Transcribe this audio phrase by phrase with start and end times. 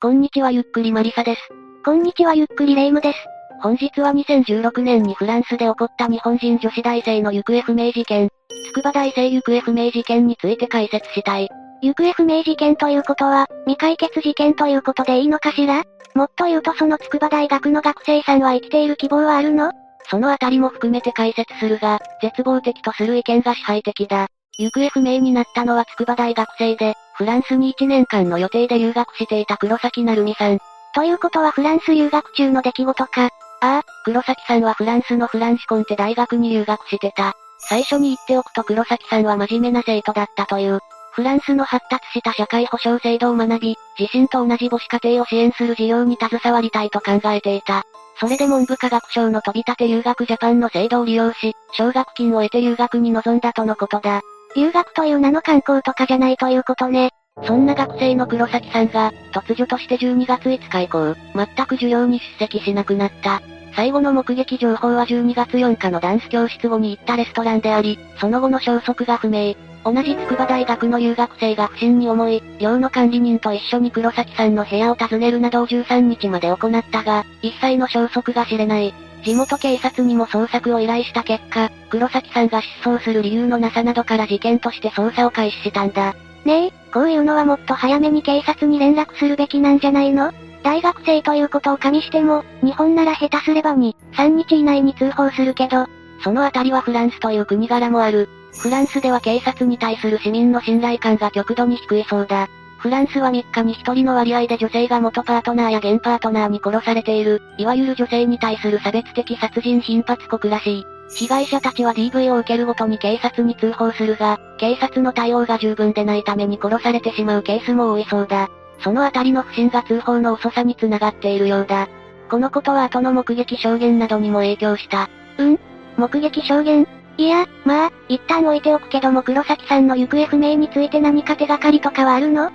[0.00, 1.40] こんにちはゆっくりマリサです。
[1.84, 3.18] こんにちはゆっくりレイムです。
[3.60, 8.28] 本日は2016年にフランスで起こった日本人女子大生の行方不明事件、
[8.66, 11.48] 筑波大生行方不明事件について解説したい。
[11.82, 15.82] 行方不明事件ということは、未解決事件ということでいいのかしら？
[16.14, 19.72] もっと言うとその筑波大学の学生さんは生きている希望はあるの？
[20.08, 24.28] そのあたりも含めて解説するが、絶望的とする意見が支配的だ。
[24.60, 30.60] 行方不明になったのは筑波大学生で、フランスに1年間の予定で留学していた黒崎成美さん。
[30.94, 33.24] ということはフランス留学中の出来事か。
[33.26, 37.34] ああ、黒崎さんはフランスのフランシコンテ大学に留学してた。
[37.58, 40.78] 最初に言っておくと黒崎さんは真面目な生徒だったという。
[41.10, 47.82] フランスの発達した社会保障制度を学び、自身と同じ母子家庭を支援する事業に携わりたいと考えていた。
[48.20, 54.22] それで文部科学省の飛び立て留学ジャパンの制度を利用し、奨学金を得て留学に臨んだとのことだ。
[54.56, 57.10] 留学という名の観光とかじゃないということね。
[57.44, 63.40] そんな学生の黒崎さんが、突如として12月5日以降、全く授業に出席しなくなった。
[63.76, 69.54] 最後の目撃情報は12月4日のダンス教室後に行ったレストランであり、その後の消息が不明。
[69.84, 78.92] 同じ筑波大学の留学生が不審に思い、寮の管理人と一緒に黒崎さんの部屋を訪ねるなどを13日まで行ったが、一切の消息が知れない。
[79.24, 86.14] 地元警察にも捜索を依頼した結果、黒崎さんが失踪する理由のなさなどから事件として捜査を開始したんだ。
[86.44, 90.32] ねえ、こういうのはもっと早めに警察に連絡するべきなんじゃないの？
[90.62, 95.86] 大学生ということを加味しても、日本なら下手すれば2、3日以内に通報するけど、
[96.22, 98.28] そのあたりはフランスという国柄もある。
[98.56, 102.48] フランスでは警察に対する市民の信頼感が極度に低いそうだ。
[102.78, 110.86] フランスは3日に1人の割合で女性が元パートナーや現パートナーに殺されている、いわゆる女性に対する差別的殺人頻発国らしい。
[111.10, 118.48] 被害者たちは DV を受けるごとに警察に通報するが、警察の対応が十分でないために殺されてしまうケースも多いそうだ。
[118.80, 121.88] そのあたりの不審が通報の遅さにつながっているようだ。
[122.30, 125.08] このことは後の目撃証言などにも影響した。
[125.38, 125.58] うん？
[125.96, 126.86] 目撃証言？
[127.16, 132.52] いや、まあ、一旦置いておくけども黒崎さんの行方不明について何か手がかりとかはあるの？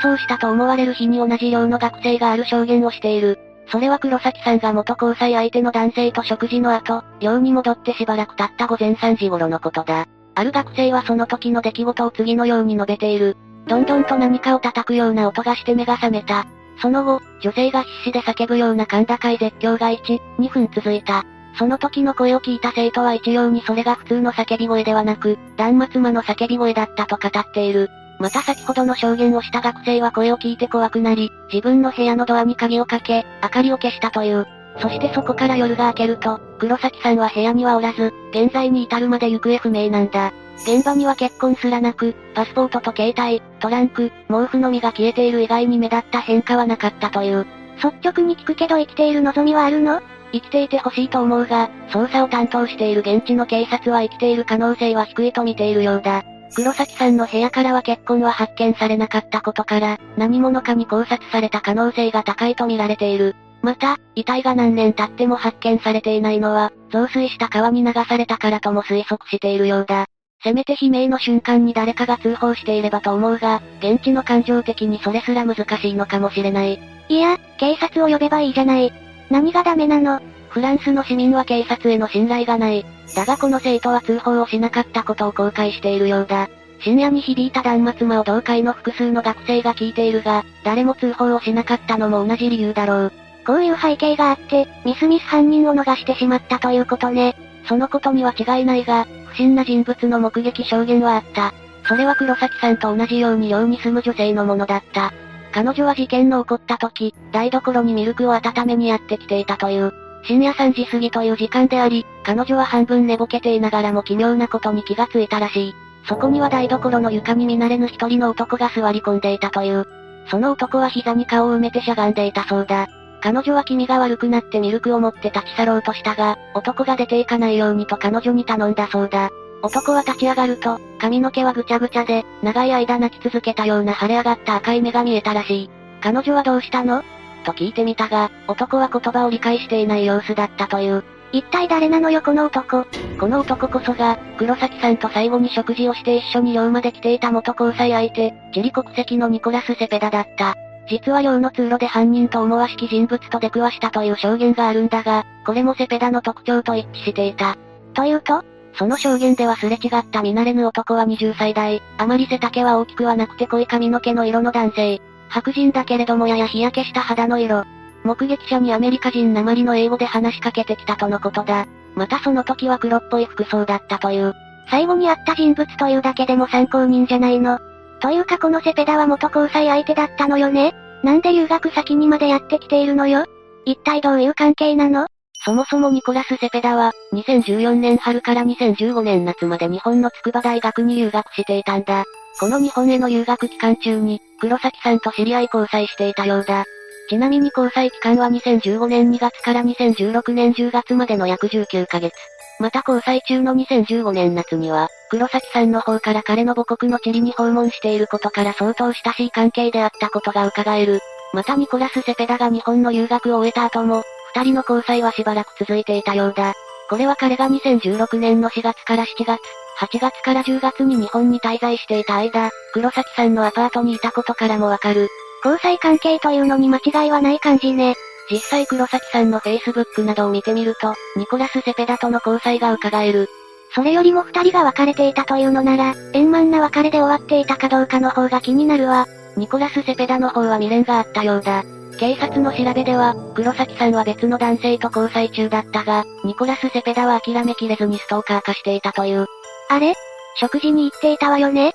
[0.00, 3.38] 失踪したと思われる日に同じ寮の学生がある証言をしている。
[3.68, 10.06] それは黒崎さんが元交際相手の男性と食事の後、寮に戻ってしばらく経った午前3時頃のことだ。
[10.34, 13.36] ある学生はその時の出来事を次のように述べている。
[13.66, 16.46] どんどんと何かを叩くような音がして目が覚めた。
[16.80, 21.24] その後、女性が必死で叫ぶような甲高い絶叫が1、2分続いた。
[21.58, 27.88] その時の声を聞いた生徒は一様にそれが普通の叫び声ではなく、断末魔の叫び声だったと語っている。
[28.18, 34.46] また先ほどの証言をした学生は声を聞いて怖くなり、自分の部屋のドアに鍵をかけ、明かりを消したという。
[34.78, 40.32] そしてそこから夜が明けると、黒崎さんは部屋にはおらず、現在に至るまで行方不明なんだ。
[40.62, 47.46] 現場には結婚すらなく、パスポートと携帯、トランク、毛布のみが消えている以外に目立った変化はなかったという。
[47.76, 50.00] 率直に聞くけど生きている望みはあるの？
[50.32, 56.24] 生きていてほしいと思うが、捜査を担当している現地の警察は生きている可能性は低いと見ているようだ。
[56.54, 63.34] 黒崎さんの部屋からは血痕は発見されなかったことから、何者かに考察された可能性が高いと見られている。
[63.62, 70.06] また、遺体が何年経っても発見されていないのは、増水した川に流されたからとも推測しているようだ。
[70.44, 76.80] せめて悲鳴の瞬間に誰かが通報していればと思うが、現地の感情的にそれすら難しいのかもしれない。
[77.08, 78.92] いや、警察を呼べばいいじゃない。
[79.30, 80.20] 何がダメなの？
[80.56, 82.86] フランスの市民は警察への信頼がない。
[83.14, 86.48] だがこの生徒は通報をしなかったことを後悔しているようだ。
[86.80, 93.12] 深夜に響いた断末魔を同会の複数の学生が聞いているが、誰も通報をしなかったのも同じ理由だろう。
[93.46, 97.36] こういう背景があって、ミスミス犯人を逃してしまったということね。
[97.68, 101.52] そのことには違いないが、不審な人物の目撃証言はあった。
[101.86, 105.12] それは黒崎さんと同じように寮に住む女性のものだった。
[105.52, 110.05] 彼女は事件の起こった時、台所にミルクを温めにやってきていたという。
[110.26, 115.74] 深夜3時過ぎという時間であり、彼女は半分寝ぼけていながらも奇妙なことに気がついたらしい。
[116.08, 119.86] そこには台所の床に見慣れぬ一人の男が座り込んでいたという。
[120.28, 122.88] その男は膝に顔を埋めてしゃがんでいたそうだ。
[123.20, 129.30] 彼女は気味が悪くなってミルクを持って立ち去ろうとしたが、男が出ていかないようにと彼女に頼んだそうだ。
[129.62, 135.70] 男は立ち上がると、髪の毛はぐちゃぐちゃで、長い間泣き続けたような腫れ上がった赤い目が見えたらしい。
[136.02, 137.02] 彼女はどうしたの？
[137.46, 141.04] と聞いてみたが、男は言葉を理解していない様子だったという。
[141.32, 142.84] 一体誰なのよこの男。
[143.18, 150.54] この男こそが、黒崎さんと最後に食事をして一緒に寮まで来ていた元交際相手、チリ国籍のニコラス・セペダだった。
[150.88, 157.56] 実は寮の通路で犯人と思わしき人物と出くわしたという証言があるんだが、これもセペダの特徴と一致していた。
[157.94, 158.42] というと
[158.78, 165.00] その証言ではすれ違った見慣れぬ男は20歳代、あまり背丈は大きくはなくて濃い髪の毛の色の男性。
[165.28, 167.64] 白人だけれどもやや日焼けした肌の色。
[168.04, 171.66] 目撃者にアメリカ人鉛の英語で話しかけてきたとのことだ。
[171.94, 174.34] またその時は黒っぽい服装だったという。
[174.70, 177.58] 最後に会った人物というだけでも参考人じゃないの。
[178.00, 183.24] というかこのセペダは元交際相手だったのよねなんで留学先にまでやってきているのよ
[183.64, 185.08] 一体どういう関係なの？
[185.44, 192.04] そもそもニコラス・セペダは、2014年春から2015年夏まで日本の筑波大学に留学していたんだ。
[192.38, 196.64] この日本への留学期間中に、黒崎さんと知り合い交際していたようだ。
[197.08, 202.12] ちなみに交際期間は2015年2月から2016年10月までの約19ヶ月。
[202.58, 211.00] また交際中の2015年夏には、黒崎さんの方から彼の母国のチリに訪問していることから相当親しい関係であったことが伺える。
[211.32, 214.02] またニコラス・セペダが日本の留学を終えた後も、
[214.34, 216.52] 二人の交際はしばらく続いていたようだ。
[216.90, 219.40] これは彼が2016年の4月から7月、
[219.78, 225.08] 8月から10月に日本に滞在していた間、黒崎さんのアパートにいたことからもわかる。
[225.44, 227.94] 交際関係というのに間違いはない感じね。
[228.30, 233.28] 実際黒崎さんの Facebook などを見てみると、ニコラス・セペダとの交際が伺える。
[233.74, 239.06] それよりも二人が別れていたというのなら、円満な別れで終わっていたかどうかの方が気になるわ。
[239.36, 241.62] ニコラス・セペダの方は未練があったようだ。
[241.98, 249.26] 警察の調べでは、黒崎さんは別の男性と交際中だったが、ニコラス・セペダは諦めきれずにストーカー化していたという。
[249.68, 249.94] あれ？
[250.36, 251.72] 食事に行っていたわよね？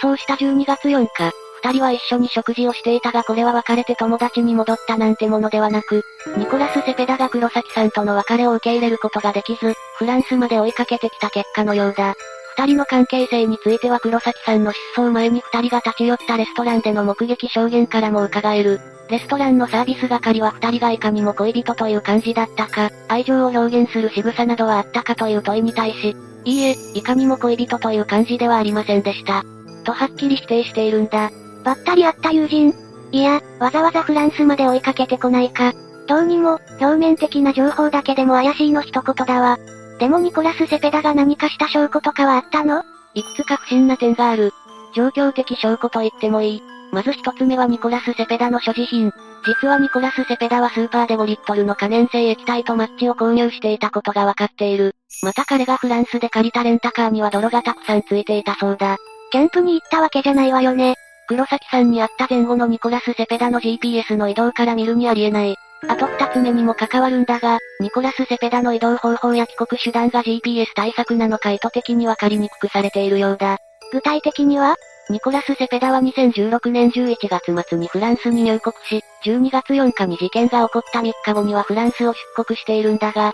[0.00, 1.32] 失踪した12月4日、
[1.64, 6.02] 二人は一緒に食事をしていたがこれは別れて友達に戻ったなんてものではなく、
[6.36, 12.14] ニコラス・セペダが黒崎さんとの別れを受け入れることができず、フランスまで追いかけてきた結果のようだ。
[12.58, 18.78] 二人の関係性については黒崎さんの失踪前に二人が立ち寄ったレストランでの目撃証言からも伺える。
[19.08, 29.44] レストランのサービス係は二人がいかにも恋人という感じだったか、愛情を表現する仕草などはあったかという問いに対し、いいえ、いかにも恋人という感じではありませんでした。
[29.84, 31.30] とはっきり否定しているんだ。
[31.64, 32.74] ばったり会った友人？
[33.12, 35.72] いや、わざわざフランスまで追いかけてこないか。
[36.08, 39.58] どうにも、表面的な情報だけでも怪しいの一言だわ。
[39.98, 42.82] でもニコラス・セペダが何かした証拠とかはあったの？
[43.14, 44.52] いくつか不審な点がある。
[44.94, 46.62] 状況的証拠と言ってもいい。
[46.92, 49.10] まず一つ目はニコラス・セペダの所持品。
[49.46, 54.94] 実はニコラス・セペダはスーパーで5リットルの可燃性液体とマッチを購入していたことがわかっている。
[55.22, 58.98] また彼がフランスで借りたレンタカーには泥がたくさんついていたそうだ。
[59.30, 60.94] キャンプに行ったわけじゃないわよね。
[61.28, 65.56] 黒崎さんに会った前後のニコラス・セペダの GPS の移動から見るにありえない。
[65.88, 73.56] あと二つ目にも関わるんだが、ニコラス・セペダの移動方法や帰国手段が GPS 対策なのか意図的にわかりにくくされているようだ。
[73.92, 74.76] 具体的には
[75.12, 83.32] ニコラス・セペダは2016年11月末にフランスに入国し、12月4日に事件が起こった3日後にはフランスを出国しているんだが、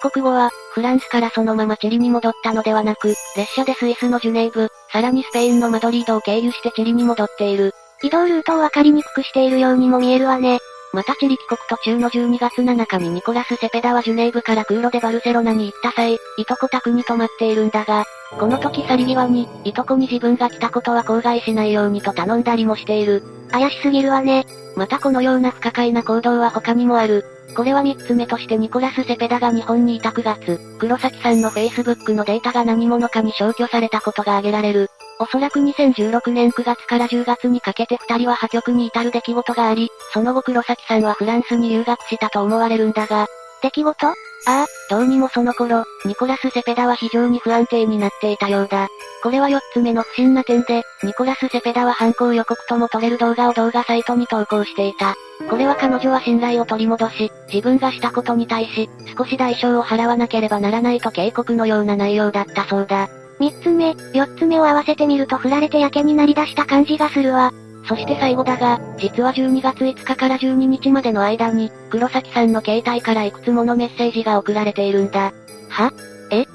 [0.00, 7.72] 出国後は、フランスからそのままチリに戻ったのではなく、列車でスイスのジュネーブ、さらにスペインのマドリードを経由してチリに戻っている。
[8.04, 10.60] 移動ルートをわかりにくくしているようにも見えるわね。
[10.96, 18.06] またチリ帰国途中の12月7日にニコラス・セペダはジュネーブから空路でバルセロナに行った際、いとこ宅に泊まっているんだが、
[18.40, 23.22] この時去り際に、いとこに自分が来たことは口外しないようにと頼んだりもしている。
[23.50, 24.46] 怪しすぎるわね。
[24.74, 27.26] またこのような不可解な行動は他にもある。
[27.54, 34.88] これは3つ目としてニコラス・セペダが日本にいた9月、黒崎さんの Facebook のデータが何者かに消去されたことが挙げられる。
[35.18, 43.26] おそらく2016年9月から10月にかけて二人は破局に至る出来事があり、その後黒崎さんはフランスに留学したと思われるんだが、
[43.62, 44.06] 出来事？
[44.08, 44.14] あ
[44.48, 48.88] あ、どうにもその頃、ニコラス・セペダは非常に不安定になっていたようだ。
[49.22, 55.14] これは4つ目の不審な点で、ニコラス・セペダは犯行予告とも取れる動画を動画サイトに投稿していた。
[55.50, 63.08] これは彼女は信頼を取り戻し、自分がしたことに対し、少し代償を払わなければならないと警告のような内容だったそうだ。
[63.38, 67.52] 三つ目、四つ目を合わせてみると振られてやけになり出した感じがするわ。
[67.88, 75.32] そして最後だが、実は12月5日から12日までの間に、黒崎さんの携帯からいくつものメッセージが送られているんだ。
[75.68, 75.92] は？
[76.30, 76.46] え？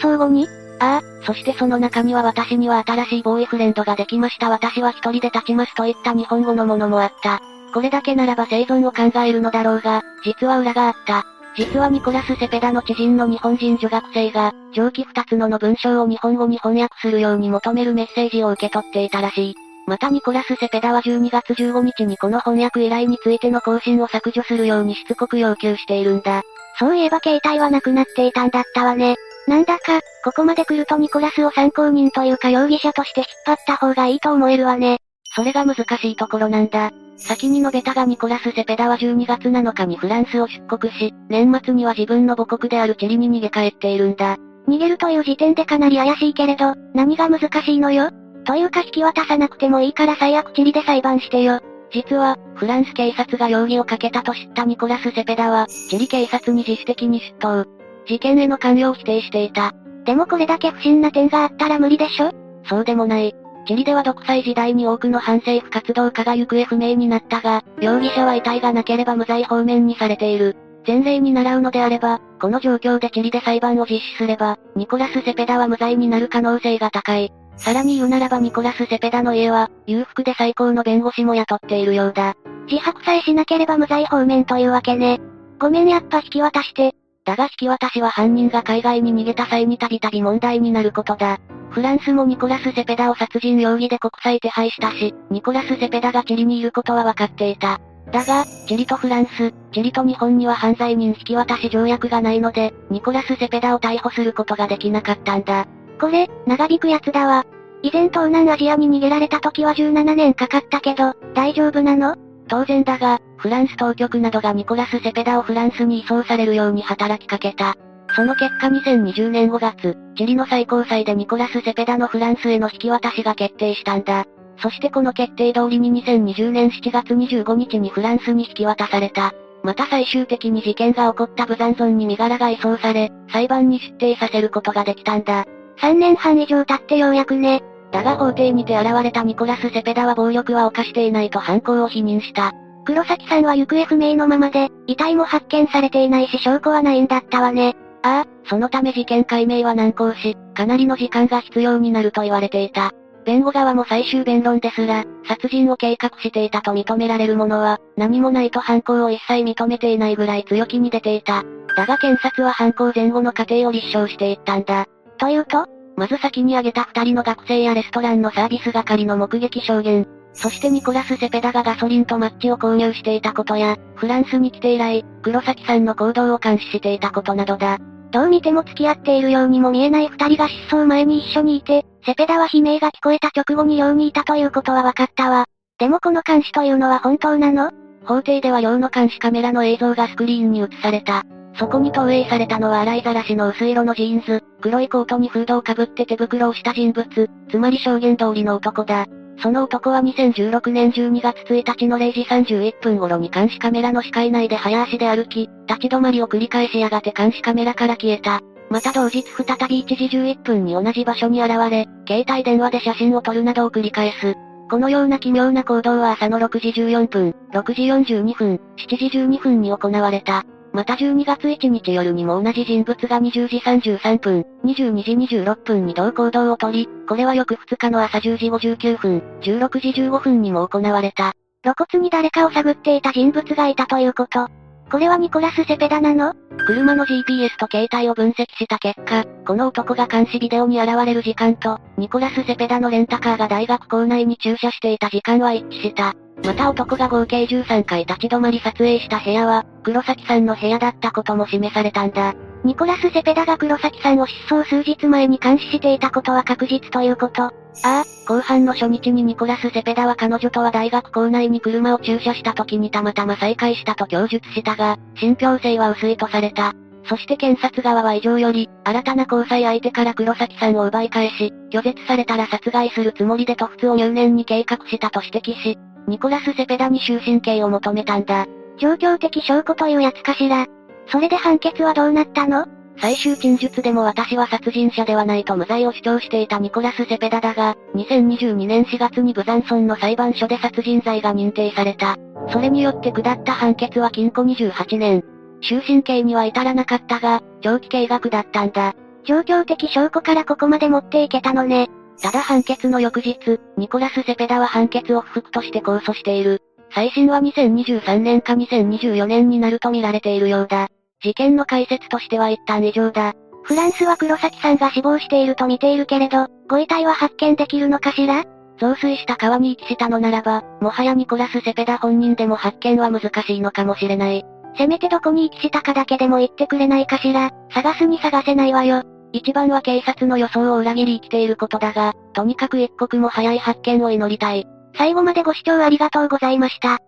[0.00, 0.46] 失踪後に？
[0.78, 7.42] ああ、そしてその中には私には新しいボーイフレンドができました私は一人で立ちますといった日本語のものもあった。
[7.74, 11.26] これだけならば生存を考えるのだろうが、実は裏があった。
[11.56, 19.54] 実はニコラス・セペダの知人の日本人女学生が、上記二つのの文章を日本語に翻訳するように求めるメッセージを受け取っていたらしい。
[19.86, 26.42] またニコラス・セペダは12月15日にこの翻訳依頼についての更新を削除するようにしつこく要求しているんだ。
[26.78, 29.16] そういえば携帯はなくなっていたんだったわね。
[29.48, 35.00] なんだか、ここまで来るとニコラスを参考人というか容疑者として引っ張った方がいいと思えるわね。
[35.34, 36.90] それが難しいところなんだ。
[37.16, 44.36] 先に述べたがニコラス・セペダは12月7日にフランスを出国し、年末には自分の母国であるチリに逃げ帰っているんだ。
[44.68, 48.10] 逃げるという時点でかなり怪しいけれど、何が難しいのよ？
[48.44, 51.60] というか引き渡さなくてもいいから最悪チリで裁判してよ。
[51.92, 57.66] 実は、フランス警察が容疑をかけたと知ったニコラス・セペダは、チリ警察に自主的に出頭。
[58.06, 59.72] 事件への関与を否定していた。
[60.04, 62.30] でもこれだけ不審な点があったら無理でしょ？
[62.64, 63.34] そうでもない。
[63.70, 70.56] チリでは独裁時代に多くの反政府活動家が行方不明になったが、容疑者は遺体がなければ無罪方面にされている。
[70.84, 77.32] 前例に習うのであれば、この状況でチリで裁判を実施すれば、ニコラス・セペダは無罪になる可能性が高い。
[77.58, 82.34] さらに言うならばニコラス・セペダの家は、裕福で最高の弁護士も雇っているようだ。
[82.68, 85.20] 自白さえしなければ無罪方面というわけね。
[85.60, 86.96] ごめんやっぱ引き渡して。
[87.24, 91.38] だが引き渡しは犯人が海外に逃げた際にたびたび問題になることだ。
[91.70, 97.80] フランスもニコラス・セペダを殺人容疑で国際手配したし、ニコラス・セペダがチリにいることは分かっていた。
[98.10, 105.66] だが、チリとフランス、チリと日本には犯罪人引き渡し条約がないので、ニコラス・セペダを逮捕することができなかったんだ。
[106.00, 107.46] これ、長引くやつだわ。
[107.82, 112.16] 以前東南アジアに逃げられた時は17年かかったけど、大丈夫なの？
[112.50, 117.76] 当然だが、フランス当局などがニコラス・セペダをフランスに移送されるように働きかけた。
[118.16, 124.24] その結果2020年5月、チリの最高裁でニコラス・セペダのフランスへの引き渡しが決定したんだ。
[124.58, 129.32] そしてこの決定通りに2020年7月25日にフランスに引き渡された。
[129.62, 135.44] また最終的に事件が起こったブザンゾンに身柄が移送され、裁判に出廷させることができたんだ。
[135.78, 137.62] 3年半以上経ってようやくね。
[137.92, 142.52] だが法廷にて現れたニコラス・セペダは暴力は犯していないと犯行を否認した。
[142.84, 147.76] 黒崎さんは行方不明のままで、遺体も発見されていないし証拠はないんだったわね。
[148.02, 152.92] ああ、そのため事件解明は難航し、かなりの時間が必要になると言われていた。
[153.26, 161.44] 弁護側も最終弁論ですら、殺人を計画していたと認められるものは、何もないと犯行を一切認めていないぐらい強気に出ていた。
[161.76, 164.86] だが検察は犯行前後の過程を立証していったんだ。
[165.18, 165.66] というと
[166.00, 170.08] まず先に挙げた二人の学生やレストランのサービス係の目撃証言。
[170.32, 177.76] そしてニコラス・セペダがガソリンとマッチを購入していたことや、フランスに来て以来、黒崎さんの行動を監視していたことなどだ。
[178.12, 185.44] どう見ても付き合っているようにも見えない二人が失踪前に一緒にいて、セペダは悲鳴が聞こえた直後に寮にいたということは分かったわ。
[185.78, 187.72] でもこの監視というのは本当なの？
[188.06, 191.24] 法廷では寮の監視カメラの映像がスクリーンに映された。
[191.60, 197.06] そこに投影されたのは洗いざらしの薄色のジーンズ、黒いコートにフードをかぶって手袋をした人物、
[197.50, 199.06] つまり証言通りの男だ。
[199.42, 208.40] その男は2016年12月1日の0時31分頃に監視カメラの視界内で早足で歩き、立ち止まりを繰り返しやがて監視カメラから消えた。
[208.70, 214.34] また同日再び1時11分に同じ場所に現れ、携帯電話で写真を撮るなどを繰り返す。
[214.70, 220.46] このような奇妙な行動は朝の6時14分、6時42分、7時12分に行われた。
[220.72, 231.32] また12月1日夜にも同じ人物が20時33分、22時26分に同行動をとり、これは翌2日の朝10時59分、16時15分にも行われた。
[231.62, 234.48] 露骨に誰かを探っていた人物がいたということ。
[234.90, 236.34] これはニコラス・セペダなの？
[236.66, 246.14] 車の GPS と携帯を分析した結果、この男が監視ビデオに現れる時間と、ニコラス・セペダのレンタカーが大学校内に駐車していた時間は一致した。
[246.44, 252.34] また男が合計13回立ち止まり撮影した部屋は、黒崎さんの部屋だったことも示されたんだ。
[252.64, 257.44] ニコラス・セペダが黒崎さんを失踪数日前に監視していたことは確実ということ。
[257.44, 266.74] ああ、後半の初日にニコラス・セペダは彼女とは大学校内に車を駐車した時にたまたま再会したと供述したが、信憑性は薄いとされた。
[267.08, 275.78] そして検察側は以上より、新たな交際相手から黒崎さんを奪い返し、拒絶されたら殺害するつもりで突仏を入念に計画したと指摘し、
[276.10, 278.46] ニコラス・セペダに終身刑を求めたんだ。
[278.78, 280.66] 状況的証拠というやつかしら。
[281.06, 282.66] それで判決はどうなったの？
[282.98, 292.16] 最終陳述でも私は殺人者ではないと無罪を主張していたニコラス・セペダだが、2022年4月にブザンソンの裁判所で殺人罪が認定された。
[292.52, 295.24] それによって下った判決は禁錮28年。
[295.62, 298.94] 終身刑には至らなかったが、長期刑額だったんだ。
[299.24, 301.88] 状況的証拠からここまで持っていけたのね。
[302.22, 303.38] ただ判決の翌日、
[303.76, 306.60] ニコラス・セペダは判決を不服として控訴している。
[306.94, 310.88] 再審は2023年か2024年になると見られているようだ。
[311.22, 313.32] 事件の解説としては一旦以上だ。
[313.62, 318.44] フランスは黒崎さんが死亡していると見ているけれど、ご遺体は発見できるのかしら？
[318.80, 324.44] 増水した川に遺棄したのならば、もはやニコラス・セペダ本人でも発見は難しいのかもしれない。
[324.76, 327.50] せめてどこに遺棄したかだけでも言ってくれないかしら？
[327.70, 329.02] 探すに探せないわよ。
[329.32, 334.66] 一番は警察の予想を裏切り生きていることだが、とにかく一刻も早い発見を祈りたい。
[334.96, 336.98] 最後までご視聴ありがとうございました。